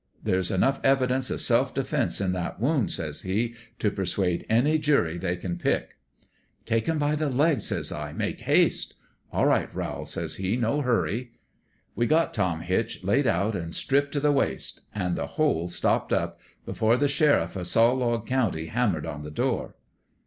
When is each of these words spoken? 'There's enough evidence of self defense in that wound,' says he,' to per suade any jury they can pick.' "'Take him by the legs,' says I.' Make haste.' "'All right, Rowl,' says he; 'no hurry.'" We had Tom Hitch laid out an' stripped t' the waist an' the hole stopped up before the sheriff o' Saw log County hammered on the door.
'There's 0.29 0.49
enough 0.49 0.79
evidence 0.83 1.29
of 1.29 1.41
self 1.41 1.75
defense 1.75 2.19
in 2.19 2.31
that 2.31 2.59
wound,' 2.59 2.91
says 2.91 3.21
he,' 3.21 3.53
to 3.77 3.91
per 3.91 4.01
suade 4.03 4.43
any 4.49 4.79
jury 4.79 5.19
they 5.19 5.35
can 5.35 5.59
pick.' 5.59 5.97
"'Take 6.65 6.87
him 6.87 6.97
by 6.97 7.15
the 7.15 7.29
legs,' 7.29 7.67
says 7.67 7.91
I.' 7.91 8.11
Make 8.13 8.39
haste.' 8.39 8.95
"'All 9.31 9.45
right, 9.45 9.71
Rowl,' 9.75 10.07
says 10.07 10.37
he; 10.37 10.57
'no 10.57 10.81
hurry.'" 10.81 11.33
We 11.95 12.07
had 12.07 12.33
Tom 12.33 12.61
Hitch 12.61 13.03
laid 13.03 13.27
out 13.27 13.55
an' 13.55 13.73
stripped 13.73 14.13
t' 14.13 14.19
the 14.19 14.31
waist 14.31 14.81
an' 14.95 15.13
the 15.13 15.27
hole 15.37 15.69
stopped 15.69 16.11
up 16.11 16.39
before 16.65 16.97
the 16.97 17.07
sheriff 17.07 17.55
o' 17.55 17.61
Saw 17.61 17.91
log 17.91 18.25
County 18.25 18.65
hammered 18.65 19.05
on 19.05 19.21
the 19.21 19.29
door. 19.29 19.75